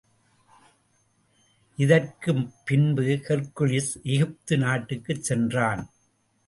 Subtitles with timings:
[1.77, 5.83] இதற்குப் பின்பு ஹெர்க்குலிஸ் எகிப்து நாட்டுக்குச் சென்றான்.